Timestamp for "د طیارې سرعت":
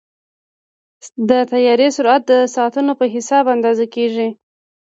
1.29-2.21